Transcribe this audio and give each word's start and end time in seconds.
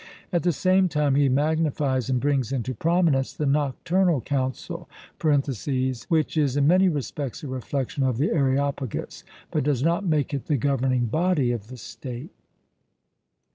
At 0.33 0.41
the 0.41 0.51
same 0.51 0.89
time 0.89 1.13
he 1.13 1.29
magnifies 1.29 2.09
and 2.09 2.19
brings 2.19 2.51
into 2.51 2.73
prominence 2.73 3.33
the 3.33 3.45
Nocturnal 3.45 4.19
Council 4.21 4.89
(which 6.09 6.37
is 6.37 6.57
in 6.57 6.65
many 6.65 6.89
respects 6.89 7.43
a 7.43 7.47
reflection 7.47 8.01
of 8.01 8.17
the 8.17 8.31
Areopagus), 8.31 9.23
but 9.51 9.63
does 9.63 9.83
not 9.83 10.03
make 10.03 10.33
it 10.33 10.45
the 10.47 10.57
governing 10.57 11.05
body 11.05 11.51
of 11.51 11.67
the 11.67 11.77
state. 11.77 12.31